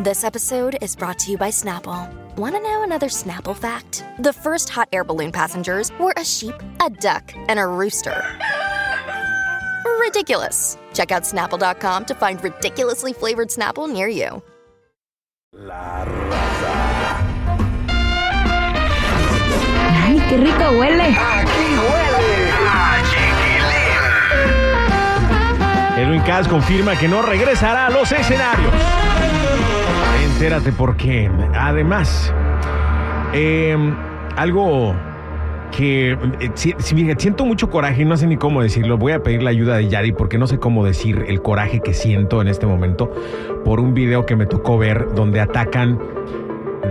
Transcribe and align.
This 0.00 0.24
episode 0.24 0.78
is 0.80 0.96
brought 0.96 1.18
to 1.18 1.30
you 1.30 1.36
by 1.36 1.50
Snapple. 1.50 2.08
Want 2.36 2.54
to 2.54 2.62
know 2.62 2.82
another 2.82 3.08
Snapple 3.08 3.54
fact? 3.54 4.02
The 4.18 4.32
first 4.32 4.70
hot 4.70 4.88
air 4.94 5.04
balloon 5.04 5.30
passengers 5.30 5.92
were 6.00 6.14
a 6.16 6.24
sheep, 6.24 6.54
a 6.82 6.88
duck, 6.88 7.34
and 7.48 7.58
a 7.58 7.66
rooster. 7.66 8.24
Ridiculous. 10.00 10.78
Check 10.94 11.12
out 11.12 11.24
snapple.com 11.24 12.06
to 12.06 12.14
find 12.14 12.42
ridiculously 12.42 13.12
flavored 13.12 13.48
Snapple 13.48 13.92
near 13.92 14.08
you. 14.08 14.42
La 15.52 16.06
raza. 16.06 17.20
¡Ay, 20.02 20.18
qué 20.30 20.38
rico 20.38 20.78
huele! 20.78 21.14
Aquí 21.14 21.76
huele 21.76 22.09
Cass 26.26 26.48
confirma 26.48 26.96
que 26.96 27.08
no 27.08 27.22
regresará 27.22 27.86
a 27.86 27.90
los 27.90 28.10
escenarios. 28.12 28.72
Entérate 30.32 30.72
por 30.72 30.96
qué. 30.96 31.30
Además, 31.54 32.32
eh, 33.32 33.76
algo 34.36 34.94
que 35.76 36.12
eh, 36.12 36.50
si- 36.54 36.74
siento 36.78 37.44
mucho 37.44 37.70
coraje 37.70 38.02
y 38.02 38.04
no 38.04 38.16
sé 38.16 38.26
ni 38.26 38.36
cómo 38.36 38.62
decirlo. 38.62 38.96
Voy 38.98 39.12
a 39.12 39.22
pedir 39.22 39.42
la 39.42 39.50
ayuda 39.50 39.76
de 39.76 39.88
Yari 39.88 40.12
porque 40.12 40.38
no 40.38 40.46
sé 40.46 40.58
cómo 40.58 40.84
decir 40.84 41.24
el 41.28 41.42
coraje 41.42 41.80
que 41.80 41.94
siento 41.94 42.40
en 42.40 42.48
este 42.48 42.66
momento 42.66 43.12
por 43.64 43.80
un 43.80 43.94
video 43.94 44.26
que 44.26 44.36
me 44.36 44.46
tocó 44.46 44.78
ver 44.78 45.06
donde 45.14 45.40
atacan 45.40 45.98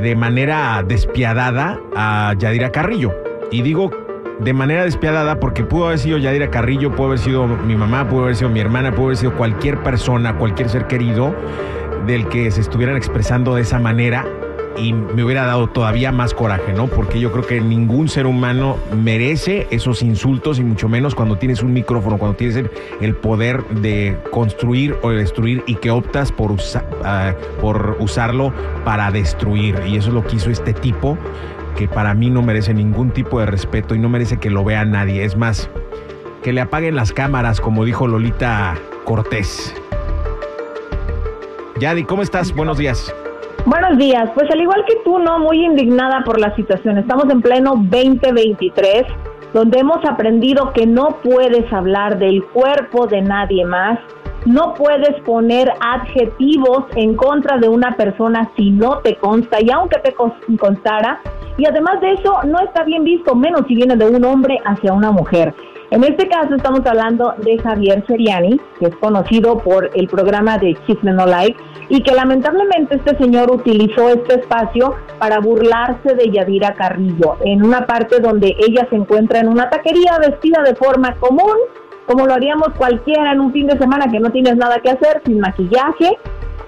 de 0.02 0.16
manera 0.16 0.83
despiadada 0.88 1.80
a 1.95 2.33
Yadira 2.38 2.71
Carrillo. 2.71 3.14
Y 3.52 3.61
digo 3.64 3.89
de 4.40 4.54
manera 4.54 4.86
despiadada 4.86 5.40
porque 5.40 5.64
pudo 5.64 5.88
haber 5.88 6.00
sido 6.00 6.18
Yadira 6.18 6.50
Carrillo, 6.50 6.95
pudo 6.95 7.08
haber 7.08 7.20
sido 7.20 7.48
mi 7.48 7.76
mamá, 7.76 8.08
pudo 8.08 8.23
haber 8.23 8.36
sido 8.36 8.50
mi 8.50 8.59
hermana, 8.59 8.94
pudo 8.94 9.08
haber 9.08 9.18
sido 9.18 9.36
cualquier 9.36 9.84
persona, 9.84 10.38
cualquier 10.38 10.70
ser 10.70 10.88
querido 10.88 11.36
del 12.06 12.28
que 12.30 12.50
se 12.52 12.62
estuvieran 12.62 12.95
expresando 12.95 13.56
de 13.56 13.62
esa 13.62 13.80
manera 13.80 14.26
y 14.78 14.94
me 14.94 15.23
hubiera 15.23 15.45
dado 15.45 15.67
todavía 15.67 16.12
más 16.12 16.34
coraje, 16.34 16.73
¿no? 16.73 16.88
Porque 16.88 17.20
yo 17.20 17.32
creo 17.32 17.45
que 17.45 17.60
ningún 17.60 18.08
ser 18.08 18.26
humano 18.26 18.78
merece 18.95 19.67
esos 19.72 20.02
insultos 20.02 20.60
y 20.60 20.64
mucho 20.64 20.88
menos 20.88 21.16
cuando 21.16 21.38
tienes 21.38 21.62
un 21.62 21.73
micrófono, 21.73 22.17
cuando 22.17 22.38
tienes 22.38 22.64
el, 23.02 23.16
poder 23.16 23.66
de 23.67 24.17
construir 24.32 24.95
o 25.02 25.10
de 25.10 25.17
destruir 25.17 25.64
y 25.67 25.76
que 25.76 25.92
optas 25.92 26.32
por, 26.32 26.56
ah, 27.04 27.34
por 27.60 27.98
usarlo 28.00 28.54
para 28.86 29.12
destruir. 29.12 29.82
Y 29.88 29.98
eso 29.98 30.10
es 30.10 30.14
lo 30.14 30.26
que 30.26 30.38
hizo 30.38 30.50
este 30.50 30.73
tipo, 30.73 31.17
que 31.80 31.88
para 31.88 32.13
mí 32.13 32.30
no 32.30 32.41
merece 32.41 32.73
ningún 32.73 33.11
tipo 33.11 33.39
de 33.39 33.45
respeto 33.45 33.95
y 33.95 33.99
no 33.99 34.09
merece 34.09 34.38
que 34.38 34.49
lo 34.49 34.66
vea 34.66 34.83
nadie. 34.83 35.23
Es 35.23 35.38
más, 35.38 35.69
que 36.44 36.52
le 36.52 36.59
apaguen 36.59 36.94
las 36.97 37.13
cámaras, 37.13 37.61
como 37.61 37.86
dijo 37.86 38.05
Lolita 38.05 38.75
Cortés. 39.05 39.73
Yadi, 41.80 42.03
¿cómo 42.03 42.21
estás? 42.21 42.53
Buenos 42.53 42.77
días. 42.77 43.16
Buenos 43.66 43.97
días, 43.97 44.30
pues 44.36 44.52
al 44.52 44.59
igual 44.59 44.83
que 44.89 44.95
tú, 45.05 45.19
no 45.19 45.39
muy 45.39 45.66
indignada 45.66 46.21
por 46.25 46.38
la 46.38 46.53
situación. 46.58 46.97
Estamos 46.97 47.30
en 47.30 47.41
pleno 47.41 47.75
2023, 47.77 49.03
donde 49.53 49.80
hemos 49.80 50.03
aprendido 50.03 50.73
que 50.73 50.86
no 50.86 51.17
puedes 51.23 51.71
hablar 51.71 52.19
del 52.19 52.43
cuerpo 52.43 53.08
de 53.08 53.21
nadie 53.21 53.64
más, 53.64 53.99
no 54.45 54.73
puedes 54.73 55.17
poner 55.21 55.71
adjetivos 55.80 56.86
en 56.97 57.16
contra 57.16 57.58
de 57.58 57.69
una 57.69 57.95
persona 57.95 58.49
si 58.58 58.69
no 58.71 58.97
te 58.99 59.16
consta 59.16 59.61
y 59.61 59.70
aunque 59.71 59.99
te 59.99 60.14
cons- 60.14 60.58
constara, 60.59 61.21
y 61.59 61.65
además 61.65 61.99
de 61.99 62.14
eso 62.14 62.33
no 62.45 62.59
está 62.61 62.83
bien 62.83 63.03
visto, 63.03 63.36
menos 63.36 63.64
si 63.67 63.75
viene 63.75 63.97
de 63.97 64.08
un 64.08 64.23
hombre 64.23 64.58
hacia 64.65 64.93
una 64.93 65.11
mujer. 65.11 65.53
En 65.92 66.03
este 66.03 66.27
caso 66.30 66.55
estamos 66.55 66.86
hablando 66.86 67.33
de 67.43 67.58
Javier 67.58 68.03
Seriani, 68.08 68.61
que 68.80 68.86
es 68.86 68.95
conocido 68.97 69.58
por 69.58 69.89
el 69.93 70.08
programa 70.08 70.58
de 70.58 70.77
Chisme 70.86 71.11
No 71.11 71.25
Like, 71.25 71.59
y 71.89 72.02
que 72.02 72.14
lamentablemente 72.14 72.95
este 72.95 73.17
señor 73.17 73.52
utilizó 73.52 74.09
este 74.09 74.39
espacio 74.39 74.95
para 75.17 75.39
burlarse 75.39 76.14
de 76.14 76.30
Yadira 76.30 76.75
Carrillo, 76.75 77.37
en 77.43 77.65
una 77.65 77.86
parte 77.86 78.19
donde 78.19 78.55
ella 78.59 78.87
se 78.89 78.95
encuentra 78.95 79.39
en 79.39 79.49
una 79.49 79.69
taquería 79.69 80.17
vestida 80.19 80.61
de 80.64 80.75
forma 80.75 81.15
común, 81.15 81.58
como 82.05 82.25
lo 82.25 82.36
haríamos 82.36 82.69
cualquiera 82.77 83.33
en 83.33 83.42
un 83.42 83.52
fin 83.52 83.67
de 83.67 83.77
semana 83.77 84.09
que 84.09 84.19
no 84.19 84.31
tienes 84.31 84.55
nada 84.55 84.80
que 84.80 84.92
hacer, 84.92 85.21
sin 85.25 85.39
maquillaje. 85.39 86.17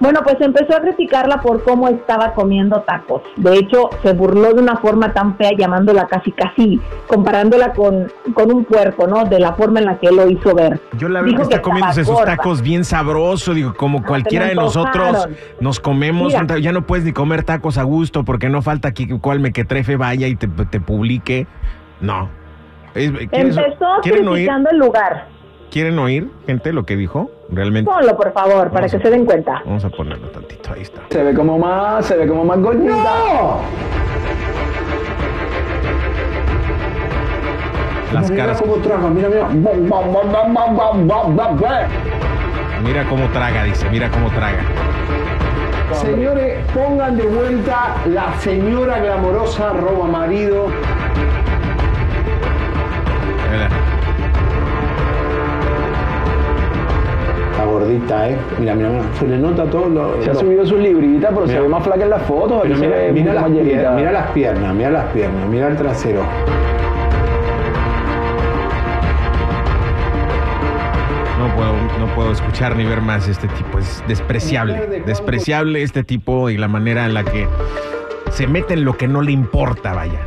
Bueno, 0.02 0.18
pues 0.24 0.34
empezó 0.40 0.76
a 0.76 0.80
criticarla 0.80 1.40
por 1.40 1.62
cómo 1.62 1.86
estaba 1.86 2.32
comiendo 2.34 2.80
tacos. 2.80 3.22
De 3.36 3.54
hecho, 3.56 3.88
se 4.02 4.12
burló 4.14 4.52
de 4.52 4.60
una 4.60 4.76
forma 4.78 5.12
tan 5.14 5.36
fea, 5.36 5.52
llamándola 5.56 6.08
casi 6.08 6.32
casi, 6.32 6.80
comparándola 7.06 7.72
con, 7.72 8.10
con 8.34 8.52
un 8.52 8.64
puerco, 8.64 9.06
¿no? 9.06 9.24
De 9.26 9.38
la 9.38 9.52
forma 9.52 9.78
en 9.78 9.86
la 9.86 9.98
que 10.00 10.08
él 10.08 10.16
lo 10.16 10.28
hizo 10.28 10.56
ver. 10.56 10.80
Yo 10.98 11.08
la 11.08 11.22
verdad 11.22 11.36
que 11.36 11.42
está 11.44 11.62
comiéndose 11.62 12.02
gorda. 12.02 12.24
tacos 12.36 12.62
bien 12.62 12.84
sabroso, 12.84 13.54
digo, 13.54 13.74
como 13.74 13.98
se 13.98 14.04
cualquiera 14.06 14.46
me 14.46 14.50
de 14.50 14.56
nosotros 14.56 15.28
nos 15.60 15.78
comemos, 15.78 16.34
Mira. 16.34 16.58
ya 16.58 16.72
no 16.72 16.82
puedes 16.82 17.04
ni 17.04 17.12
comer 17.12 17.44
tacos 17.44 17.78
a 17.78 17.84
gusto 17.84 18.24
porque 18.24 18.48
no 18.48 18.60
falta 18.60 18.88
aquí 18.88 19.06
que 19.06 19.20
cual 19.20 19.38
mequetrefe 19.38 19.94
vaya 19.96 20.26
y 20.26 20.34
te, 20.34 20.48
te 20.48 20.80
publique. 20.80 21.46
No. 22.00 22.28
Es- 22.96 23.12
¿quieren- 23.12 23.56
Empezó 23.56 23.86
criticando 24.02 24.68
el 24.70 24.78
lugar. 24.78 25.31
¿Quieren 25.72 25.98
oír, 25.98 26.28
gente, 26.46 26.70
lo 26.70 26.84
que 26.84 26.96
dijo? 26.96 27.30
Realmente. 27.50 27.90
Ponlo, 27.90 28.14
por 28.14 28.30
favor, 28.34 28.70
para 28.70 28.86
que 28.88 28.98
se 28.98 29.10
den 29.10 29.24
cuenta. 29.24 29.62
Vamos 29.64 29.82
a 29.82 29.88
ponerlo 29.88 30.28
tantito, 30.28 30.70
ahí 30.74 30.82
está. 30.82 31.00
Se 31.08 31.22
ve 31.24 31.32
como 31.32 31.58
más, 31.58 32.04
se 32.04 32.14
ve 32.14 32.28
como 32.28 32.44
más 32.44 32.60
gordita. 32.60 32.92
¡No! 32.92 33.60
las 38.12 38.30
caras. 38.30 38.60
Mira 38.60 38.72
cómo 38.72 38.82
traga, 38.82 39.08
mira, 39.08 39.28
mira. 39.30 39.48
Mira 42.84 43.04
cómo 43.08 43.26
traga, 43.30 43.64
dice, 43.64 43.88
mira 43.88 44.10
cómo 44.10 44.28
traga. 44.28 44.58
Señores, 45.94 46.58
pongan 46.74 47.16
de 47.16 47.24
vuelta 47.24 47.96
la 48.06 48.38
señora 48.40 48.98
glamorosa 48.98 49.72
roba 49.72 50.06
marido. 50.06 50.66
Está 58.02 58.28
¿eh? 58.28 58.36
Mira, 58.58 58.74
mira, 58.74 58.88
mira. 58.88 59.04
Se 59.18 59.26
le 59.28 59.38
nota 59.38 59.64
todo 59.64 59.88
lo. 59.88 60.22
Se 60.22 60.30
ha 60.30 60.34
subido 60.34 60.66
su 60.66 60.76
librita, 60.76 61.30
pero 61.30 61.46
se 61.46 61.60
ve 61.60 61.68
más 61.68 61.84
flaca 61.84 62.02
en 62.02 62.10
las 62.10 62.22
fotos. 62.22 62.62
Se 62.62 62.68
mira, 62.74 62.88
ve 62.88 63.12
mira 63.12 63.32
mucho 63.32 63.62
las 63.62 63.94
mira 63.96 64.12
las 64.12 64.30
piernas, 64.32 64.74
mira 64.74 64.90
las 64.90 65.04
piernas, 65.12 65.48
mira 65.48 65.68
el 65.68 65.76
trasero. 65.76 66.22
No 71.38 71.54
puedo, 71.56 71.72
no 72.00 72.14
puedo 72.14 72.32
escuchar 72.32 72.76
ni 72.76 72.84
ver 72.84 73.00
más 73.00 73.28
este 73.28 73.46
tipo. 73.48 73.78
Es 73.78 74.02
despreciable. 74.08 75.02
Despreciable 75.06 75.82
este 75.82 76.02
tipo 76.02 76.50
y 76.50 76.56
la 76.56 76.68
manera 76.68 77.06
en 77.06 77.14
la 77.14 77.22
que 77.22 77.46
se 78.30 78.48
mete 78.48 78.74
en 78.74 78.84
lo 78.84 78.96
que 78.96 79.06
no 79.06 79.22
le 79.22 79.30
importa, 79.30 79.92
vaya. 79.92 80.20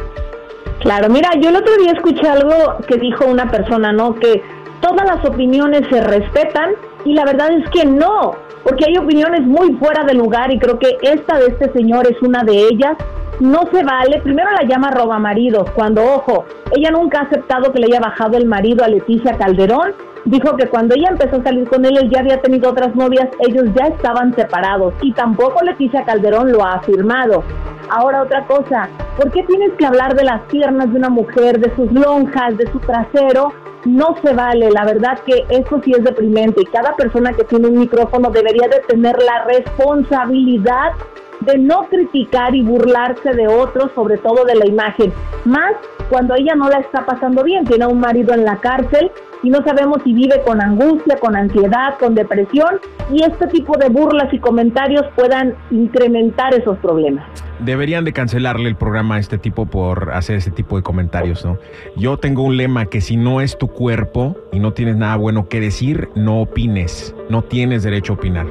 Claro, 0.79 1.09
mira, 1.09 1.31
yo 1.41 1.49
el 1.49 1.55
otro 1.55 1.75
día 1.77 1.91
escuché 1.91 2.27
algo 2.27 2.77
que 2.87 2.97
dijo 2.97 3.25
una 3.25 3.49
persona, 3.49 3.91
¿no? 3.91 4.15
Que 4.15 4.41
todas 4.85 5.05
las 5.07 5.25
opiniones 5.25 5.81
se 5.89 5.99
respetan 5.99 6.73
y 7.05 7.13
la 7.13 7.25
verdad 7.25 7.49
es 7.51 7.67
que 7.71 7.85
no, 7.85 8.35
porque 8.63 8.85
hay 8.87 8.97
opiniones 8.97 9.41
muy 9.41 9.73
fuera 9.73 10.03
de 10.03 10.13
lugar 10.13 10.53
y 10.53 10.59
creo 10.59 10.77
que 10.77 10.97
esta 11.01 11.39
de 11.39 11.47
este 11.47 11.73
señor 11.73 12.05
es 12.07 12.21
una 12.21 12.43
de 12.43 12.67
ellas. 12.71 12.95
No 13.39 13.63
se 13.71 13.83
vale, 13.83 14.21
primero 14.21 14.49
la 14.51 14.65
llama 14.65 14.91
roba 14.91 15.19
maridos, 15.19 15.69
cuando, 15.71 16.03
ojo, 16.03 16.45
ella 16.75 16.91
nunca 16.91 17.19
ha 17.19 17.23
aceptado 17.23 17.73
que 17.73 17.79
le 17.79 17.87
haya 17.87 17.99
bajado 17.99 18.37
el 18.37 18.45
marido 18.45 18.85
a 18.85 18.87
Leticia 18.87 19.37
Calderón. 19.37 19.93
Dijo 20.23 20.55
que 20.55 20.67
cuando 20.67 20.95
ella 20.95 21.09
empezó 21.09 21.37
a 21.37 21.43
salir 21.43 21.67
con 21.67 21.83
él, 21.83 21.97
él 21.97 22.09
ya 22.09 22.19
había 22.19 22.41
tenido 22.41 22.69
otras 22.69 22.95
novias, 22.95 23.27
ellos 23.39 23.65
ya 23.75 23.87
estaban 23.87 24.33
separados 24.35 24.93
y 25.01 25.11
tampoco 25.13 25.63
Leticia 25.63 26.05
Calderón 26.05 26.51
lo 26.51 26.63
ha 26.63 26.75
afirmado. 26.75 27.43
Ahora 27.89 28.23
otra 28.23 28.45
cosa, 28.45 28.87
¿por 29.17 29.31
qué 29.31 29.43
tienes 29.43 29.73
que 29.73 29.85
hablar 29.85 30.15
de 30.15 30.23
las 30.23 30.41
piernas 30.43 30.91
de 30.91 30.97
una 30.97 31.09
mujer, 31.09 31.59
de 31.59 31.75
sus 31.75 31.91
lonjas, 31.91 32.57
de 32.57 32.71
su 32.71 32.79
trasero? 32.79 33.51
No 33.85 34.15
se 34.23 34.33
vale, 34.33 34.71
la 34.71 34.83
verdad 34.83 35.19
que 35.25 35.45
eso 35.49 35.79
sí 35.83 35.91
es 35.91 36.03
deprimente 36.03 36.61
y 36.61 36.65
cada 36.65 36.95
persona 36.95 37.33
que 37.33 37.43
tiene 37.43 37.67
un 37.67 37.77
micrófono 37.77 38.31
debería 38.31 38.67
de 38.67 38.79
tener 38.87 39.15
la 39.21 39.45
responsabilidad 39.45 40.93
de 41.41 41.59
no 41.59 41.83
criticar 41.83 42.55
y 42.55 42.63
burlarse 42.63 43.33
de 43.33 43.47
otros, 43.47 43.91
sobre 43.93 44.17
todo 44.17 44.43
de 44.45 44.55
la 44.55 44.65
imagen. 44.65 45.13
Más 45.43 45.73
cuando 46.09 46.33
ella 46.33 46.55
no 46.55 46.67
la 46.69 46.79
está 46.79 47.05
pasando 47.05 47.43
bien, 47.43 47.65
tiene 47.65 47.85
a 47.85 47.87
un 47.87 47.99
marido 47.99 48.33
en 48.33 48.43
la 48.43 48.57
cárcel 48.57 49.11
y 49.43 49.51
no 49.51 49.63
sabemos 49.63 50.01
si 50.03 50.13
vive 50.13 50.41
con 50.43 50.61
angustia, 50.61 51.17
con 51.19 51.35
ansiedad, 51.35 51.97
con 51.99 52.15
depresión 52.15 52.79
y 53.11 53.23
este 53.23 53.45
tipo 53.47 53.77
de 53.77 53.89
burlas 53.89 54.33
y 54.33 54.39
comentarios 54.39 55.05
puedan 55.15 55.55
incrementar 55.69 56.55
esos 56.55 56.77
problemas. 56.79 57.44
Deberían 57.59 58.05
de 58.05 58.13
cancelarle 58.13 58.67
el 58.67 58.75
programa 58.75 59.15
a 59.15 59.19
este 59.19 59.37
tipo 59.37 59.65
por 59.65 60.11
hacer 60.11 60.35
ese 60.35 60.51
tipo 60.51 60.75
de 60.75 60.83
comentarios, 60.83 61.45
¿no? 61.45 61.57
Yo 61.95 62.17
tengo 62.17 62.43
un 62.43 62.57
lema 62.57 62.87
que 62.87 63.01
si 63.01 63.17
no 63.17 63.41
es 63.41 63.57
tu 63.57 63.67
cuerpo 63.67 64.35
y 64.51 64.59
no 64.59 64.73
tienes 64.73 64.97
nada 64.97 65.15
bueno 65.15 65.47
que 65.47 65.59
decir, 65.59 66.09
no 66.15 66.41
opines. 66.41 67.15
No 67.29 67.43
tienes 67.43 67.83
derecho 67.83 68.13
a 68.13 68.15
opinar. 68.17 68.45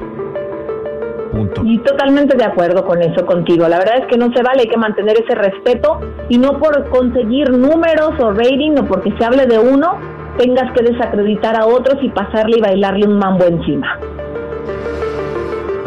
Punto. 1.31 1.63
Y 1.65 1.79
totalmente 1.79 2.37
de 2.37 2.45
acuerdo 2.45 2.85
con 2.85 3.01
eso 3.01 3.25
contigo. 3.25 3.67
La 3.67 3.77
verdad 3.77 3.97
es 3.99 4.07
que 4.07 4.17
no 4.17 4.31
se 4.33 4.41
vale, 4.41 4.61
hay 4.61 4.69
que 4.69 4.77
mantener 4.77 5.17
ese 5.21 5.35
respeto 5.35 5.99
y 6.29 6.37
no 6.37 6.59
por 6.59 6.89
conseguir 6.89 7.49
números 7.51 8.11
o 8.19 8.31
rating 8.31 8.71
o 8.79 8.85
porque 8.85 9.13
se 9.17 9.25
hable 9.25 9.45
de 9.45 9.59
uno, 9.59 9.97
tengas 10.37 10.71
que 10.73 10.83
desacreditar 10.83 11.55
a 11.55 11.65
otros 11.65 11.97
y 12.01 12.09
pasarle 12.09 12.57
y 12.57 12.61
bailarle 12.61 13.07
un 13.07 13.17
mambo 13.17 13.45
encima. 13.45 13.99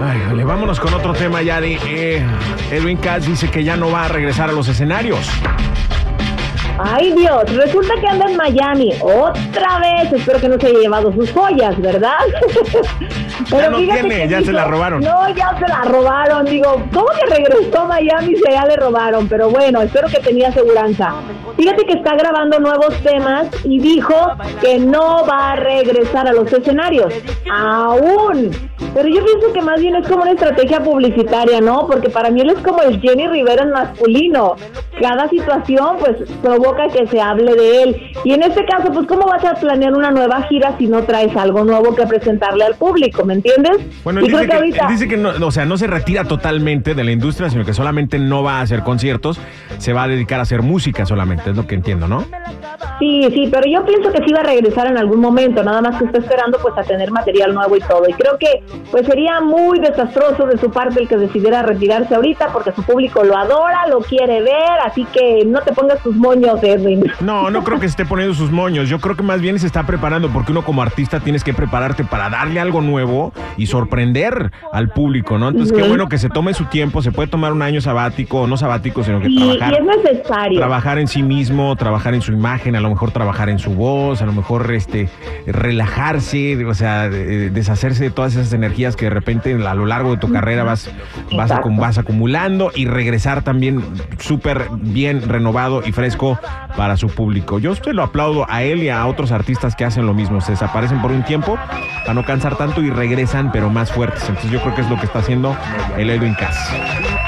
Ay, 0.00 0.20
jole, 0.28 0.44
vámonos 0.44 0.78
con 0.78 0.94
otro 0.94 1.12
tema, 1.12 1.42
Yari. 1.42 1.76
Eh, 1.86 2.24
Edwin 2.70 2.98
Cass 2.98 3.26
dice 3.26 3.50
que 3.50 3.64
ya 3.64 3.76
no 3.76 3.90
va 3.90 4.04
a 4.04 4.08
regresar 4.08 4.48
a 4.48 4.52
los 4.52 4.68
escenarios. 4.68 5.28
Ay 6.78 7.12
Dios, 7.12 7.42
resulta 7.56 7.94
que 8.00 8.06
anda 8.06 8.30
en 8.30 8.36
Miami 8.36 8.92
otra 9.00 9.80
vez. 9.80 10.12
Espero 10.12 10.40
que 10.40 10.48
no 10.48 10.60
se 10.60 10.68
haya 10.68 10.78
llevado 10.78 11.12
sus 11.12 11.32
joyas, 11.32 11.80
¿verdad? 11.80 12.18
Ya 13.46 13.70
no 13.70 13.78
tiene, 13.78 14.28
ya 14.28 14.42
se 14.42 14.52
la 14.52 14.64
robaron. 14.64 15.02
No, 15.02 15.28
ya 15.34 15.56
se 15.58 15.68
la 15.68 15.82
robaron. 15.82 16.44
Digo, 16.44 16.82
¿cómo 16.92 17.06
que 17.06 17.34
regresó 17.34 17.80
a 17.80 17.84
Miami 17.86 18.36
si 18.36 18.42
ya 18.50 18.64
le 18.66 18.76
robaron? 18.76 19.28
Pero 19.28 19.50
bueno, 19.50 19.82
espero 19.82 20.08
que 20.08 20.18
tenía 20.18 20.48
aseguranza. 20.48 21.14
Fíjate 21.56 21.84
que 21.84 21.94
está 21.94 22.14
grabando 22.14 22.58
nuevos 22.60 22.94
temas 23.02 23.46
y 23.64 23.80
dijo 23.80 24.14
que 24.60 24.78
no 24.78 25.24
va 25.26 25.52
a 25.52 25.56
regresar 25.56 26.28
a 26.28 26.32
los 26.32 26.52
escenarios. 26.52 27.12
Aún. 27.50 28.50
Pero 28.94 29.08
yo 29.08 29.24
pienso 29.24 29.52
que 29.52 29.62
más 29.62 29.80
bien 29.80 29.96
es 29.96 30.08
como 30.08 30.22
una 30.22 30.32
estrategia 30.32 30.80
publicitaria, 30.80 31.60
¿no? 31.60 31.86
Porque 31.86 32.08
para 32.08 32.30
mí 32.30 32.40
él 32.40 32.50
es 32.50 32.58
como 32.60 32.82
el 32.82 33.00
Jenny 33.00 33.28
Rivera 33.28 33.62
en 33.62 33.70
masculino. 33.70 34.56
Cada 35.00 35.28
situación, 35.28 35.96
pues, 36.00 36.16
provoca 36.42 36.88
que 36.88 37.06
se 37.06 37.20
hable 37.20 37.54
de 37.54 37.82
él. 37.82 38.10
Y 38.24 38.32
en 38.32 38.42
este 38.42 38.64
caso, 38.64 38.92
pues, 38.92 39.06
¿cómo 39.06 39.26
vas 39.26 39.44
a 39.44 39.54
planear 39.54 39.92
una 39.94 40.10
nueva 40.10 40.42
gira 40.48 40.74
si 40.78 40.86
no 40.86 41.02
traes 41.02 41.36
algo 41.36 41.64
nuevo 41.64 41.94
que 41.94 42.06
presentarle 42.06 42.64
al 42.64 42.74
público? 42.74 43.24
¿Me 43.24 43.34
entiendes? 43.34 43.78
Bueno, 44.04 44.20
Y 44.20 44.24
él 44.24 44.30
creo 44.30 44.40
dice, 44.40 44.50
que, 44.50 44.56
ahorita- 44.56 44.86
él 44.86 44.92
dice 44.92 45.08
que 45.08 45.16
no, 45.16 45.30
o 45.46 45.50
sea, 45.50 45.64
no 45.64 45.76
se 45.76 45.86
retira 45.86 46.24
totalmente 46.24 46.94
de 46.94 47.04
la 47.04 47.12
industria, 47.12 47.48
sino 47.50 47.64
que 47.64 47.72
solamente 47.74 48.18
no 48.18 48.42
va 48.42 48.58
a 48.58 48.60
hacer 48.62 48.82
conciertos, 48.82 49.38
se 49.78 49.92
va 49.92 50.04
a 50.04 50.08
dedicar 50.08 50.40
a 50.40 50.42
hacer 50.42 50.62
música 50.62 51.06
solamente, 51.06 51.50
es 51.50 51.56
lo 51.56 51.66
que 51.66 51.74
entiendo, 51.74 52.08
¿no? 52.08 52.24
Sí, 52.98 53.28
sí, 53.32 53.48
pero 53.50 53.62
yo 53.70 53.84
pienso 53.84 54.10
que 54.10 54.24
sí 54.24 54.32
va 54.32 54.40
a 54.40 54.42
regresar 54.42 54.88
en 54.88 54.98
algún 54.98 55.20
momento, 55.20 55.62
nada 55.62 55.80
más 55.80 55.96
que 55.98 56.06
está 56.06 56.18
esperando 56.18 56.58
pues 56.60 56.74
a 56.76 56.82
tener 56.82 57.12
material 57.12 57.54
nuevo 57.54 57.76
y 57.76 57.80
todo. 57.80 58.02
Y 58.08 58.12
creo 58.14 58.36
que 58.38 58.62
pues 58.90 59.06
sería 59.06 59.40
muy 59.40 59.78
desastroso 59.78 60.46
de 60.46 60.58
su 60.58 60.70
parte 60.72 61.00
el 61.02 61.08
que 61.08 61.16
decidiera 61.16 61.62
retirarse 61.62 62.14
ahorita 62.16 62.48
porque 62.52 62.72
su 62.72 62.82
público 62.82 63.22
lo 63.22 63.36
adora, 63.36 63.86
lo 63.88 64.00
quiere 64.00 64.42
ver, 64.42 64.80
así 64.88 65.04
que 65.12 65.44
no 65.46 65.60
te 65.60 65.72
pongas 65.72 66.02
tus 66.02 66.14
moños, 66.16 66.58
Edwin. 66.62 67.04
No, 67.20 67.50
no 67.50 67.64
creo 67.64 67.78
que 67.78 67.86
se 67.86 67.90
esté 67.92 68.04
poniendo 68.04 68.34
sus 68.34 68.50
moños. 68.50 68.88
Yo 68.88 68.98
creo 69.00 69.16
que 69.16 69.22
más 69.22 69.40
bien 69.40 69.58
se 69.58 69.66
está 69.66 69.84
preparando 69.86 70.28
porque 70.30 70.52
uno 70.52 70.62
como 70.62 70.82
artista 70.82 71.20
tienes 71.20 71.44
que 71.44 71.54
prepararte 71.54 72.04
para 72.04 72.28
darle 72.30 72.60
algo 72.60 72.80
nuevo 72.80 73.32
y 73.56 73.66
sorprender 73.66 74.50
al 74.72 74.90
público, 74.90 75.38
¿no? 75.38 75.48
Entonces, 75.48 75.76
qué 75.76 75.86
bueno 75.88 76.08
que 76.08 76.18
se 76.18 76.28
tome 76.28 76.54
su 76.54 76.64
tiempo. 76.66 77.02
Se 77.02 77.12
puede 77.12 77.28
tomar 77.28 77.52
un 77.52 77.62
año 77.62 77.80
sabático, 77.80 78.46
no 78.46 78.56
sabático, 78.56 79.02
sino 79.04 79.20
que 79.20 79.28
Y, 79.28 79.34
y 79.36 79.58
trabajar. 79.58 79.74
es 79.74 79.86
necesario. 80.04 80.58
Trabajar 80.58 80.98
en 80.98 81.08
sí 81.08 81.22
mismo, 81.22 81.74
trabajar 81.76 82.14
en 82.14 82.22
su 82.22 82.32
imagen, 82.32 82.76
a 82.76 82.80
lo 82.80 82.88
mejor 82.90 83.10
trabajar 83.10 83.48
en 83.48 83.58
su 83.58 83.70
voz, 83.74 84.22
a 84.22 84.26
lo 84.26 84.32
mejor 84.32 84.70
este 84.72 85.08
relajarse, 85.46 86.64
o 86.64 86.74
sea, 86.74 87.08
de- 87.08 87.50
deshacerse 87.50 88.04
de 88.04 88.10
todas 88.10 88.34
esas 88.34 88.52
energías 88.52 88.96
que 88.96 89.06
de 89.06 89.10
repente 89.10 89.54
a 89.54 89.74
lo 89.74 89.86
largo 89.86 90.12
de 90.12 90.16
tu 90.18 90.30
carrera 90.32 90.64
vas, 90.64 90.90
vas, 91.36 91.52
vas 91.76 91.98
acumulando 91.98 92.70
y 92.74 92.86
regresar 92.86 93.42
también 93.42 93.82
súper 94.18 94.68
bien 94.80 95.28
renovado 95.28 95.82
y 95.84 95.92
fresco 95.92 96.38
para 96.76 96.96
su 96.96 97.08
público. 97.08 97.58
Yo 97.58 97.74
se 97.74 97.92
lo 97.92 98.02
aplaudo 98.02 98.46
a 98.48 98.62
él 98.62 98.82
y 98.82 98.88
a 98.88 99.06
otros 99.06 99.32
artistas 99.32 99.74
que 99.76 99.84
hacen 99.84 100.06
lo 100.06 100.14
mismo, 100.14 100.40
se 100.40 100.52
desaparecen 100.52 101.00
por 101.02 101.10
un 101.12 101.22
tiempo 101.24 101.58
para 102.02 102.14
no 102.14 102.24
cansar 102.24 102.56
tanto 102.56 102.80
y 102.82 102.90
regresan 102.90 103.50
pero 103.52 103.70
más 103.70 103.90
fuertes. 103.92 104.22
Entonces 104.28 104.50
yo 104.50 104.60
creo 104.60 104.74
que 104.74 104.80
es 104.82 104.90
lo 104.90 104.96
que 104.98 105.06
está 105.06 105.18
haciendo 105.20 105.56
el 105.96 106.10
Edwin 106.10 106.34
Cass. 106.34 106.56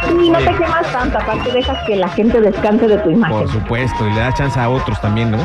Y 0.08 0.30
no 0.30 0.38
te 0.38 0.54
quemas 0.54 0.90
tanto, 0.92 1.18
aparte 1.18 1.52
dejas 1.52 1.78
que 1.86 1.96
la 1.96 2.08
gente 2.08 2.40
descanse 2.40 2.86
de 2.88 2.98
tu 2.98 3.10
imagen. 3.10 3.36
Por 3.38 3.48
supuesto, 3.50 4.08
y 4.08 4.12
le 4.14 4.20
da 4.20 4.32
chance 4.32 4.58
a 4.58 4.68
otros 4.68 5.00
también, 5.00 5.30
¿no? 5.30 5.38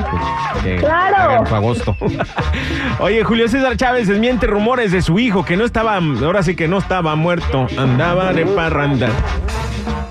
Que, 0.63 0.75
que 0.75 0.77
Claro. 0.77 1.45
su 1.45 1.55
agosto. 1.55 1.97
Oye, 2.99 3.23
Julio 3.23 3.47
César 3.49 3.75
Chávez 3.77 4.07
desmiente 4.07 4.47
rumores 4.47 4.91
de 4.91 5.01
su 5.01 5.19
hijo, 5.19 5.43
que 5.43 5.57
no 5.57 5.65
estaba, 5.65 5.95
ahora 5.97 6.43
sí 6.43 6.55
que 6.55 6.67
no 6.67 6.77
estaba 6.77 7.15
muerto, 7.15 7.67
andaba 7.77 8.31
de 8.33 8.45
parranda. 8.45 9.09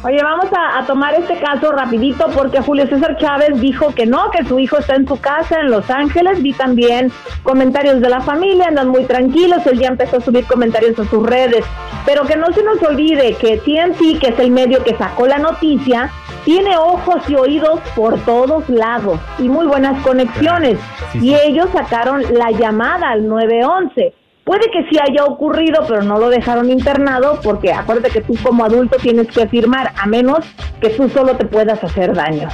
Oye, 0.05 0.23
vamos 0.23 0.53
a, 0.53 0.81
a 0.81 0.87
tomar 0.87 1.15
este 1.15 1.39
caso 1.39 1.73
rapidito 1.73 2.27
porque 2.35 2.61
Julio 2.61 2.87
César 2.87 3.17
Chávez 3.17 3.59
dijo 3.59 3.95
que 3.95 4.05
no, 4.05 4.31
que 4.31 4.45
su 4.45 4.59
hijo 4.59 4.77
está 4.77 4.97
en 4.97 5.09
su 5.09 5.19
casa 5.19 5.61
en 5.61 5.71
Los 5.71 5.89
Ángeles. 5.89 6.43
Vi 6.43 6.53
también 6.53 7.11
comentarios 7.43 8.03
de 8.03 8.11
la 8.11 8.21
familia, 8.21 8.67
andan 8.69 8.89
muy 8.89 9.05
tranquilos. 9.05 9.67
Él 9.67 9.79
ya 9.79 9.89
empezó 9.89 10.19
a 10.19 10.21
subir 10.21 10.45
comentarios 10.45 10.99
a 10.99 11.07
sus 11.07 11.27
redes. 11.27 11.65
Pero 12.05 12.25
que 12.25 12.37
no 12.37 12.53
se 12.53 12.63
nos 12.63 12.83
olvide 12.83 13.35
que 13.37 13.57
TNT, 13.57 14.21
que 14.21 14.29
es 14.29 14.39
el 14.39 14.51
medio 14.51 14.85
que 14.85 14.95
sacó 14.95 15.27
la 15.27 15.39
noticia, 15.39 16.11
tiene 16.45 16.77
ojos 16.77 17.23
y 17.31 17.37
oídos 17.37 17.81
por 17.97 18.19
todos 18.27 18.69
lados 18.69 19.19
y 19.39 19.49
muy 19.49 19.65
buenas 19.65 20.03
conexiones. 20.03 20.79
Sí, 21.13 21.31
y 21.31 21.35
ellos 21.35 21.71
sacaron 21.73 22.23
la 22.35 22.51
llamada 22.51 23.09
al 23.09 23.27
911. 23.27 24.13
Puede 24.45 24.71
que 24.71 24.87
sí 24.91 24.99
haya 25.01 25.25
ocurrido, 25.25 25.85
pero 25.89 26.03
no 26.03 26.19
lo 26.19 26.29
dejaron 26.29 26.71
internado 26.71 27.41
porque 27.43 27.73
acuérdate 27.73 28.11
que 28.11 28.21
tú 28.21 28.35
como 28.43 28.65
adulto 28.65 28.99
tienes 28.99 29.29
que 29.29 29.49
firmar, 29.49 29.93
a 29.97 30.07
menos 30.07 30.45
que 30.83 30.91
tú 30.91 31.09
solo 31.09 31.35
te 31.37 31.47
puedas 31.47 31.83
hacer 31.83 32.15
daño. 32.15 32.49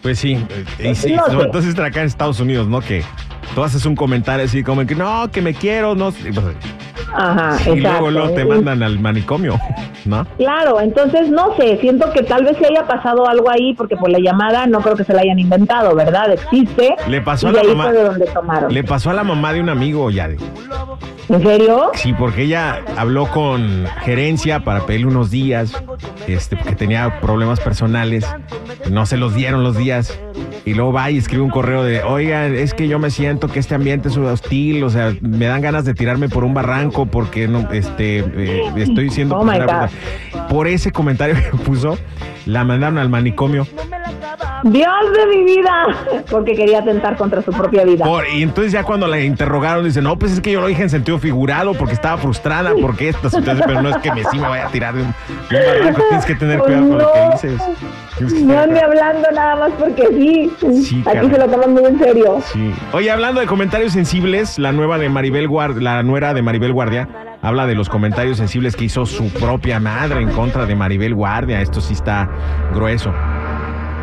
Pues 0.00 0.18
sí, 0.18 0.38
eh, 0.78 0.90
y 0.90 0.94
sí, 0.94 1.12
No 1.14 1.26
sobre 1.26 1.48
todo 1.48 1.60
si 1.60 1.68
está 1.68 1.84
acá 1.84 2.00
en 2.00 2.06
Estados 2.06 2.40
Unidos, 2.40 2.68
¿no? 2.68 2.80
Que 2.80 3.02
tú 3.54 3.62
haces 3.62 3.84
un 3.84 3.94
comentario 3.94 4.46
así 4.46 4.62
como 4.62 4.86
que 4.86 4.94
no, 4.94 5.30
que 5.30 5.42
me 5.42 5.52
quiero, 5.52 5.94
no. 5.94 6.10
Ajá, 7.16 7.56
Y 7.66 7.78
exacto. 7.78 7.80
luego, 7.80 8.10
luego 8.10 8.30
te 8.30 8.44
mandan 8.44 8.82
al 8.82 8.98
manicomio, 9.00 9.58
¿no? 10.04 10.26
Claro, 10.36 10.80
entonces 10.80 11.30
no 11.30 11.54
sé, 11.56 11.78
siento 11.80 12.12
que 12.12 12.22
tal 12.22 12.44
vez 12.44 12.56
se 12.58 12.66
haya 12.66 12.86
pasado 12.86 13.26
algo 13.28 13.50
ahí 13.50 13.74
porque 13.74 13.96
por 13.96 14.10
la 14.10 14.18
llamada 14.18 14.66
no 14.66 14.80
creo 14.80 14.96
que 14.96 15.04
se 15.04 15.14
la 15.14 15.22
hayan 15.22 15.38
inventado, 15.38 15.94
¿verdad? 15.94 16.32
Existe. 16.32 16.94
Le 17.08 17.20
pasó 17.22 17.50
y 17.50 17.56
a 17.56 17.62
la 17.62 17.74
mamá. 17.74 17.92
de 17.92 18.04
donde 18.04 18.26
tomaron. 18.26 18.72
Le 18.72 18.84
pasó 18.84 19.10
a 19.10 19.14
la 19.14 19.24
mamá 19.24 19.52
de 19.52 19.60
un 19.60 19.68
amigo, 19.70 20.10
Yadi. 20.10 20.36
¿En 21.28 21.42
serio? 21.42 21.90
Sí, 21.94 22.12
porque 22.12 22.42
ella 22.42 22.82
habló 22.96 23.26
con 23.26 23.86
gerencia 24.02 24.60
para 24.60 24.86
pedirle 24.86 25.08
unos 25.08 25.30
días, 25.30 25.72
este, 26.28 26.56
porque 26.56 26.76
tenía 26.76 27.20
problemas 27.20 27.58
personales, 27.58 28.24
no 28.90 29.06
se 29.06 29.16
los 29.16 29.34
dieron 29.34 29.64
los 29.64 29.76
días, 29.76 30.16
y 30.64 30.74
luego 30.74 30.92
va 30.92 31.10
y 31.10 31.18
escribe 31.18 31.42
un 31.42 31.50
correo 31.50 31.82
de, 31.82 32.02
oigan, 32.04 32.54
es 32.54 32.74
que 32.74 32.86
yo 32.86 33.00
me 33.00 33.10
siento 33.10 33.48
que 33.48 33.58
este 33.58 33.74
ambiente 33.74 34.08
es 34.08 34.16
hostil, 34.16 34.84
o 34.84 34.90
sea, 34.90 35.14
me 35.20 35.46
dan 35.46 35.62
ganas 35.62 35.84
de 35.84 35.94
tirarme 35.94 36.28
por 36.28 36.44
un 36.44 36.54
barranco 36.54 37.05
porque 37.10 37.48
no, 37.48 37.70
este, 37.72 38.18
eh, 38.18 38.72
estoy 38.76 39.10
siendo... 39.10 39.38
Oh. 39.38 39.46
Por 40.48 40.68
ese 40.68 40.92
comentario 40.92 41.36
que 41.50 41.56
puso, 41.58 41.98
la 42.44 42.64
mandaron 42.64 42.98
al 42.98 43.08
manicomio. 43.08 43.66
Dios 44.72 45.12
de 45.16 45.26
mi 45.26 45.44
vida, 45.44 46.24
porque 46.30 46.54
quería 46.54 46.80
atentar 46.80 47.16
contra 47.16 47.42
su 47.42 47.50
propia 47.52 47.84
vida. 47.84 48.04
Por- 48.04 48.26
y 48.28 48.42
entonces 48.42 48.72
ya 48.72 48.82
cuando 48.84 49.06
la 49.06 49.20
interrogaron, 49.20 49.84
dice, 49.84 50.02
no, 50.02 50.18
pues 50.18 50.32
es 50.32 50.40
que 50.40 50.52
yo 50.52 50.60
lo 50.60 50.66
dije 50.66 50.82
en 50.82 50.90
sentido 50.90 51.18
figurado 51.18 51.74
porque 51.74 51.94
estaba 51.94 52.16
frustrada, 52.18 52.72
porque 52.80 53.08
esta 53.10 53.30
situación, 53.30 53.64
pero 53.66 53.82
no 53.82 53.90
es 53.90 53.96
que 53.98 54.12
me 54.12 54.24
sí 54.24 54.38
me 54.38 54.48
vaya 54.48 54.66
a 54.66 54.70
tirar 54.70 54.94
de 54.94 55.02
un, 55.02 55.14
de 55.50 55.56
un 55.56 55.66
barranco, 55.66 56.02
tienes 56.08 56.26
que 56.26 56.34
tener 56.34 56.58
Pues 56.58 56.66
cuidado 56.68 56.88
con 56.88 56.98
lo 56.98 57.12
que 57.12 57.20
no. 57.20 57.30
dices. 57.32 57.62
Que 58.18 58.24
No 58.44 58.58
ande 58.58 58.80
hablando 58.80 59.28
nada 59.32 59.56
más 59.56 59.72
porque 59.78 60.06
sí. 60.08 60.50
Sí, 60.82 61.04
Aquí 61.06 61.16
caray. 61.18 61.30
se 61.30 61.38
lo 61.38 61.48
toman 61.48 61.72
muy 61.74 61.84
en 61.84 61.98
serio. 61.98 62.38
Sí. 62.52 62.72
Oye, 62.92 63.10
hablando 63.10 63.40
de 63.40 63.46
comentarios 63.46 63.92
sensibles, 63.92 64.58
la 64.58 64.72
nueva 64.72 64.96
de 64.98 65.08
Maribel 65.10 65.46
Guardia, 65.48 65.82
la 65.82 66.02
nuera 66.02 66.32
de 66.32 66.40
Maribel 66.40 66.72
Guardia, 66.72 67.08
habla 67.42 67.66
de 67.66 67.74
los 67.74 67.90
comentarios 67.90 68.38
sensibles 68.38 68.74
que 68.74 68.84
hizo 68.86 69.04
su 69.04 69.28
propia 69.34 69.80
madre 69.80 70.22
en 70.22 70.30
contra 70.30 70.64
de 70.64 70.74
Maribel 70.74 71.14
Guardia. 71.14 71.60
Esto 71.60 71.82
sí 71.82 71.92
está 71.92 72.28
grueso. 72.74 73.12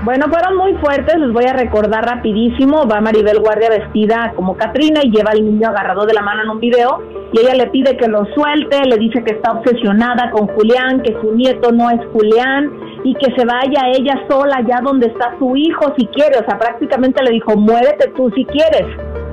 Bueno, 0.03 0.25
fueron 0.29 0.57
muy 0.57 0.73
fuertes, 0.79 1.17
les 1.17 1.31
voy 1.31 1.45
a 1.45 1.53
recordar 1.53 2.03
rapidísimo. 2.03 2.85
Va 2.91 2.99
Maribel 2.99 3.39
Guardia 3.39 3.69
vestida 3.69 4.33
como 4.35 4.57
Catrina 4.57 4.99
y 5.01 5.09
lleva 5.09 5.31
al 5.31 5.45
niño 5.45 5.69
agarrado 5.69 6.05
de 6.05 6.13
la 6.13 6.21
mano 6.21 6.43
en 6.43 6.49
un 6.49 6.59
video 6.59 7.01
y 7.31 7.39
ella 7.39 7.55
le 7.55 7.67
pide 7.67 7.95
que 7.95 8.09
lo 8.09 8.25
suelte, 8.35 8.81
le 8.83 8.97
dice 8.97 9.23
que 9.23 9.35
está 9.35 9.53
obsesionada 9.53 10.29
con 10.31 10.47
Julián, 10.47 11.01
que 11.03 11.13
su 11.21 11.33
nieto 11.33 11.71
no 11.71 11.89
es 11.89 12.01
Julián 12.11 12.69
y 13.05 13.15
que 13.15 13.33
se 13.33 13.45
vaya 13.45 13.93
ella 13.97 14.25
sola 14.29 14.57
allá 14.57 14.81
donde 14.83 15.07
está 15.07 15.37
su 15.39 15.55
hijo 15.55 15.93
si 15.97 16.05
quiere. 16.07 16.37
O 16.37 16.45
sea, 16.45 16.59
prácticamente 16.59 17.23
le 17.23 17.31
dijo, 17.31 17.55
muérete 17.55 18.09
tú 18.09 18.29
si 18.35 18.43
quieres, 18.43 18.85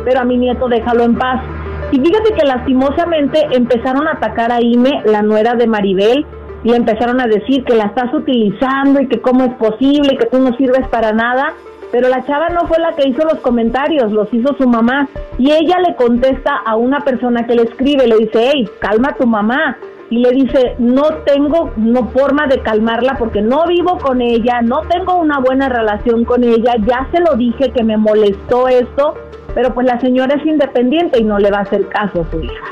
pero 0.04 0.20
a 0.20 0.24
mi 0.24 0.38
nieto 0.38 0.68
déjalo 0.68 1.02
en 1.02 1.18
paz. 1.18 1.42
Y 1.90 1.98
fíjate 1.98 2.32
que 2.32 2.46
lastimosamente 2.46 3.44
empezaron 3.50 4.06
a 4.06 4.12
atacar 4.12 4.52
a 4.52 4.60
Ime, 4.62 5.02
la 5.04 5.22
nuera 5.22 5.54
de 5.54 5.66
Maribel, 5.66 6.24
y 6.62 6.75
empezaron 6.75 7.21
a 7.21 7.26
decir 7.26 7.64
que 7.64 7.75
la 7.75 7.85
estás 7.85 8.12
utilizando 8.12 9.00
y 9.00 9.09
que 9.09 9.21
cómo 9.21 9.45
es 9.45 9.55
posible, 9.55 10.17
que 10.19 10.26
tú 10.26 10.38
no 10.38 10.55
sirves 10.57 10.87
para 10.88 11.12
nada. 11.12 11.55
Pero 11.90 12.09
la 12.09 12.25
chava 12.25 12.50
no 12.50 12.67
fue 12.69 12.79
la 12.79 12.95
que 12.95 13.09
hizo 13.09 13.25
los 13.25 13.40
comentarios, 13.40 14.12
los 14.12 14.33
hizo 14.33 14.55
su 14.57 14.69
mamá. 14.69 15.09
Y 15.38 15.50
ella 15.50 15.79
le 15.81 15.97
contesta 15.97 16.57
a 16.64 16.76
una 16.76 17.00
persona 17.00 17.47
que 17.47 17.55
le 17.55 17.62
escribe, 17.62 18.07
le 18.07 18.19
dice, 18.19 18.50
hey, 18.52 18.69
calma 18.79 19.09
a 19.09 19.17
tu 19.17 19.26
mamá. 19.26 19.76
Y 20.09 20.19
le 20.19 20.31
dice, 20.33 20.75
no 20.79 21.02
tengo 21.25 21.71
no 21.76 22.09
forma 22.09 22.47
de 22.47 22.61
calmarla 22.61 23.14
porque 23.19 23.43
no 23.43 23.67
vivo 23.67 23.99
con 23.99 24.21
ella, 24.21 24.61
no 24.61 24.83
tengo 24.83 25.17
una 25.17 25.38
buena 25.38 25.69
relación 25.69 26.25
con 26.25 26.43
ella, 26.43 26.75
ya 26.85 27.07
se 27.12 27.21
lo 27.21 27.37
dije 27.37 27.71
que 27.71 27.85
me 27.85 27.97
molestó 27.97 28.67
esto, 28.67 29.14
pero 29.55 29.73
pues 29.73 29.87
la 29.87 30.00
señora 30.00 30.35
es 30.35 30.45
independiente 30.45 31.21
y 31.21 31.25
no 31.25 31.38
le 31.38 31.52
va 31.52 31.59
a 31.59 31.62
hacer 31.62 31.87
caso 31.88 32.23
a 32.23 32.31
su 32.31 32.40
hija. 32.40 32.64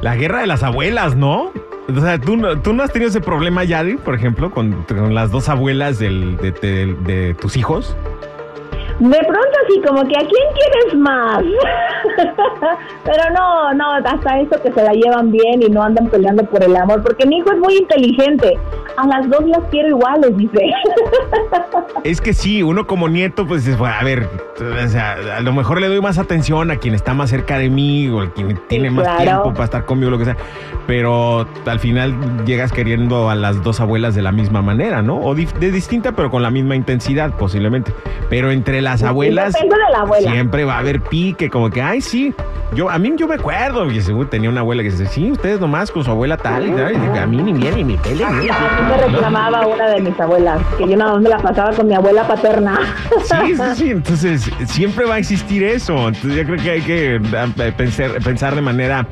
La 0.00 0.16
guerra 0.16 0.40
de 0.40 0.46
las 0.46 0.62
abuelas, 0.62 1.16
¿no? 1.16 1.52
O 1.96 2.00
sea, 2.00 2.18
¿tú, 2.18 2.36
no- 2.36 2.60
tú 2.60 2.72
no 2.72 2.82
has 2.82 2.92
tenido 2.92 3.08
ese 3.10 3.20
problema, 3.20 3.64
Yadi, 3.64 3.96
por 3.96 4.14
ejemplo, 4.14 4.50
con, 4.50 4.84
con 4.84 5.14
las 5.14 5.30
dos 5.30 5.48
abuelas 5.48 5.98
del- 5.98 6.36
de, 6.38 6.52
de- 6.52 7.34
tus 7.34 7.56
hijos? 7.56 7.96
De 8.98 9.18
pronto 9.18 9.50
así 9.66 9.80
como 9.80 10.02
que 10.06 10.14
a 10.14 10.20
quién 10.20 10.30
quieres 10.54 10.94
más. 10.98 11.42
Pero 13.04 13.30
no, 13.34 13.72
no, 13.74 13.92
hasta 13.94 14.40
eso 14.40 14.60
que 14.62 14.70
se 14.72 14.82
la 14.82 14.92
llevan 14.92 15.30
bien 15.32 15.62
y 15.62 15.70
no 15.70 15.82
andan 15.82 16.08
peleando 16.08 16.44
por 16.44 16.62
el 16.62 16.76
amor, 16.76 17.02
porque 17.02 17.26
mi 17.26 17.38
hijo 17.38 17.50
es 17.50 17.58
muy 17.58 17.76
inteligente. 17.78 18.58
A 18.96 19.06
las 19.06 19.28
dos 19.30 19.44
las 19.46 19.62
quiero 19.70 19.88
iguales, 19.88 20.36
dice. 20.36 20.58
Es 22.04 22.20
que 22.20 22.32
sí, 22.32 22.62
uno 22.62 22.86
como 22.86 23.08
nieto, 23.08 23.46
pues 23.46 23.64
dices, 23.64 23.78
bueno, 23.78 23.94
a 23.98 24.02
ver, 24.04 24.26
o 24.58 24.88
sea, 24.88 25.16
a 25.36 25.40
lo 25.40 25.52
mejor 25.52 25.80
le 25.80 25.88
doy 25.88 26.00
más 26.00 26.18
atención 26.18 26.70
a 26.70 26.76
quien 26.76 26.94
está 26.94 27.12
más 27.12 27.28
cerca 27.30 27.58
de 27.58 27.68
mí 27.68 28.08
o 28.08 28.22
a 28.22 28.32
quien 28.32 28.58
tiene 28.68 28.90
más 28.90 29.04
claro. 29.04 29.22
tiempo 29.22 29.52
para 29.52 29.64
estar 29.64 29.84
conmigo, 29.84 30.10
lo 30.10 30.18
que 30.18 30.24
sea. 30.24 30.36
Pero 30.86 31.46
al 31.66 31.78
final 31.78 32.44
llegas 32.46 32.72
queriendo 32.72 33.28
a 33.28 33.34
las 33.34 33.62
dos 33.62 33.80
abuelas 33.80 34.14
de 34.14 34.22
la 34.22 34.32
misma 34.32 34.62
manera, 34.62 35.02
¿no? 35.02 35.16
O 35.16 35.34
de 35.34 35.70
distinta, 35.70 36.12
pero 36.12 36.30
con 36.30 36.42
la 36.42 36.50
misma 36.50 36.74
intensidad, 36.74 37.32
posiblemente. 37.36 37.92
Pero 38.28 38.50
entre 38.50 38.80
las 38.80 39.02
abuelas 39.02 39.52
Depende 39.52 39.76
de 39.76 39.92
la 39.92 39.98
abuela. 40.00 40.30
siempre 40.32 40.64
va 40.64 40.76
a 40.76 40.78
haber 40.78 41.02
pique, 41.02 41.50
como 41.50 41.70
que, 41.70 41.82
ay, 41.82 42.00
sí. 42.00 42.34
Yo, 42.74 42.88
a 42.88 42.98
mí 42.98 43.12
yo 43.16 43.26
me 43.26 43.34
acuerdo, 43.34 43.86
que 43.88 44.00
tenía 44.30 44.48
una 44.48 44.60
abuela 44.60 44.82
que 44.82 44.90
dice, 44.90 45.06
sí, 45.06 45.30
ustedes 45.30 45.60
nomás 45.60 45.90
con 45.90 46.04
su 46.04 46.10
abuela 46.10 46.36
tal 46.36 46.68
y 46.68 46.70
tal. 46.70 46.92
Y 46.92 47.18
a 47.18 47.26
mí 47.26 47.36
ni 47.38 47.52
bien 47.52 47.86
ni 47.86 47.96
pele. 47.96 48.24
Mí 48.24 48.48
me 48.82 48.96
reclamaba 48.96 49.66
una 49.66 49.88
de 49.88 50.00
mis 50.00 50.18
abuelas, 50.20 50.60
que 50.78 50.88
yo 50.88 50.96
nada 50.96 51.12
más 51.14 51.22
me 51.22 51.28
la 51.28 51.38
pasaba 51.38 51.70
con 51.72 51.86
mi 51.88 51.94
abuela 51.94 52.26
paterna. 52.26 52.78
Sí, 53.24 53.54
sí, 53.54 53.62
sí. 53.76 53.90
Entonces, 53.90 54.50
siempre 54.66 55.04
va 55.06 55.14
a 55.14 55.18
existir 55.18 55.62
eso. 55.64 56.08
Entonces, 56.08 56.34
yo 56.36 56.44
creo 56.44 56.62
que 56.62 56.70
hay 56.70 56.80
que 56.82 57.16
eh, 57.16 57.72
pensar, 57.76 58.12
pensar 58.22 58.54
de 58.54 58.60
manera 58.62 59.06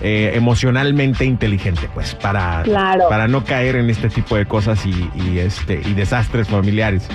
eh, 0.00 0.32
emocionalmente 0.34 1.24
inteligente, 1.24 1.88
pues, 1.94 2.14
para, 2.14 2.62
Claro. 2.64 3.04
para 3.08 3.28
no 3.28 3.44
caer 3.44 3.76
en 3.76 3.88
este 3.90 4.08
tipo 4.08 4.36
de 4.36 4.46
cosas 4.46 4.84
y, 4.84 5.10
y, 5.14 5.38
este, 5.38 5.80
y 5.84 5.94
desastres 5.94 6.48
familiares. 6.48 7.06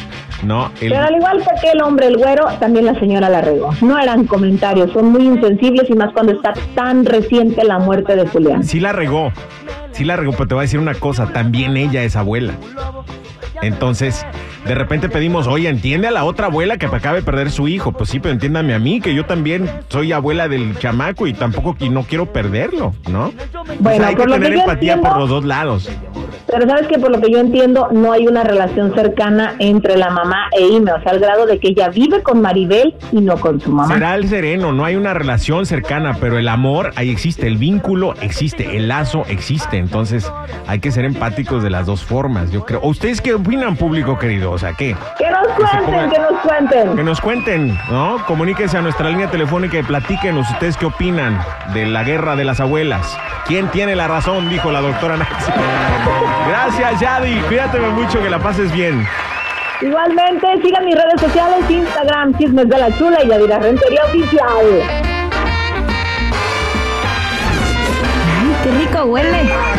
¿No? 0.43 0.71
El- 0.81 0.91
Pero 0.91 1.03
al 1.03 1.15
igual 1.15 1.43
que 1.43 1.49
aquel 1.67 1.81
hombre, 1.81 2.05
el 2.07 2.17
güero, 2.17 2.45
también 2.59 2.85
la 2.85 2.93
señora 2.99 3.27
la 3.27 3.41
regó. 3.41 3.71
No 3.81 3.97
eran 3.97 4.25
comentarios, 4.25 4.91
son 4.93 5.11
muy 5.11 5.23
insensibles 5.25 5.89
y 5.89 5.93
más 5.95 6.13
cuando 6.13 6.33
está 6.33 6.53
tan 6.75 7.05
reciente 7.05 7.63
la 7.63 7.79
muerte 7.79 8.15
de 8.15 8.27
Julián. 8.27 8.63
sí 8.63 8.79
la 8.79 8.91
regó. 8.93 9.31
Sí 9.97 10.03
la 10.03 10.15
regó, 10.15 10.31
pero 10.33 10.47
te 10.47 10.53
voy 10.53 10.61
a 10.61 10.65
decir 10.65 10.79
una 10.79 10.93
cosa. 10.93 11.33
También 11.33 11.75
ella 11.75 12.03
es 12.03 12.15
abuela. 12.15 12.53
Entonces, 13.63 14.23
de 14.65 14.75
repente 14.75 15.09
pedimos, 15.09 15.47
oye, 15.47 15.67
entiende 15.67 16.07
a 16.07 16.11
la 16.11 16.23
otra 16.23 16.45
abuela 16.45 16.77
que 16.77 16.85
acaba 16.85 17.15
de 17.15 17.23
perder 17.23 17.49
su 17.49 17.67
hijo. 17.67 17.91
Pues 17.93 18.11
sí, 18.11 18.19
pero 18.19 18.33
entiéndame 18.33 18.75
a 18.75 18.79
mí, 18.79 19.01
que 19.01 19.15
yo 19.15 19.25
también 19.25 19.67
soy 19.89 20.11
abuela 20.11 20.47
del 20.47 20.77
chamaco 20.77 21.25
y 21.25 21.33
tampoco 21.33 21.75
y 21.79 21.89
no 21.89 22.03
quiero 22.03 22.31
perderlo, 22.31 22.93
¿no? 23.09 23.31
Pues 23.65 23.79
Bueno, 23.79 24.05
hay 24.05 24.15
que 24.15 24.25
tener 24.27 24.53
empatía 24.53 24.93
entiendo- 24.93 25.09
por 25.09 25.17
los 25.17 25.29
dos 25.29 25.43
lados. 25.45 25.89
Pero 26.49 26.67
sabes 26.67 26.87
que 26.87 26.97
por 26.97 27.11
lo 27.11 27.19
que 27.21 27.31
yo 27.31 27.39
entiendo, 27.39 27.89
no 27.91 28.11
hay 28.13 28.25
una 28.27 28.43
relación 28.43 28.93
cercana 28.93 29.55
entre 29.59 29.97
la 29.97 30.09
mamá 30.09 30.47
e 30.57 30.65
Ime, 30.67 30.91
o 30.93 31.01
sea, 31.01 31.11
al 31.11 31.19
grado 31.19 31.45
de 31.45 31.59
que 31.59 31.69
ella 31.69 31.89
vive 31.89 32.23
con 32.23 32.41
Maribel 32.41 32.95
y 33.11 33.21
no 33.21 33.35
con 33.37 33.59
su 33.59 33.71
mamá. 33.71 33.93
Será 33.93 34.15
el 34.15 34.27
sereno, 34.29 34.71
no 34.71 34.85
hay 34.85 34.95
una 34.95 35.13
relación 35.13 35.65
cercana, 35.65 36.15
pero 36.19 36.37
el 36.37 36.47
amor, 36.47 36.91
ahí 36.95 37.09
existe, 37.09 37.47
el 37.47 37.57
vínculo 37.57 38.13
existe, 38.21 38.77
el 38.77 38.87
lazo 38.87 39.23
existe, 39.27 39.77
entonces 39.77 40.31
hay 40.67 40.79
que 40.79 40.91
ser 40.91 41.05
empáticos 41.05 41.63
de 41.63 41.69
las 41.69 41.85
dos 41.85 42.03
formas, 42.03 42.51
yo 42.51 42.63
creo. 42.65 42.79
¿O 42.81 42.89
¿Ustedes 42.89 43.21
qué 43.21 43.33
opinan, 43.35 43.75
público 43.75 44.17
querido? 44.17 44.51
O 44.51 44.57
sea, 44.57 44.73
¿qué? 44.73 44.95
Que 45.17 45.29
nos 45.29 45.47
cuenten, 45.49 45.85
pongan- 45.85 46.09
que 46.11 46.19
nos 46.19 46.41
cuenten. 46.41 46.95
Que 46.95 47.03
nos 47.03 47.21
cuenten, 47.21 47.77
¿no? 47.91 48.17
Comuníquense 48.25 48.77
a 48.77 48.81
nuestra 48.81 49.09
línea 49.09 49.29
telefónica 49.29 49.77
y 49.77 49.83
platíquenos 49.83 50.49
ustedes 50.49 50.77
qué 50.77 50.85
opinan 50.87 51.39
de 51.73 51.85
la 51.85 52.03
guerra 52.03 52.35
de 52.35 52.45
las 52.45 52.59
abuelas. 52.59 53.17
¿Quién 53.45 53.67
tiene 53.67 53.95
la 53.95 54.07
razón? 54.07 54.49
Dijo 54.49 54.71
la 54.71 54.81
doctora 54.81 55.17
Nancy. 55.17 55.51
Gracias, 56.47 56.99
Yadi. 56.99 57.39
Cuídate 57.47 57.79
mucho, 57.79 58.21
que 58.21 58.29
la 58.29 58.39
pases 58.39 58.71
bien. 58.71 59.07
Igualmente, 59.81 60.47
sigan 60.63 60.85
mis 60.85 60.95
redes 60.95 61.21
sociales, 61.21 61.69
Instagram, 61.69 62.37
Chismes 62.37 62.67
de 62.67 62.77
la 62.77 62.97
Chula 62.97 63.23
y 63.23 63.27
Yadira 63.27 63.59
Rentería 63.59 64.03
Oficial. 64.05 64.81
Ay, 68.39 68.55
qué 68.63 68.71
rico 68.71 69.03
huele. 69.05 69.76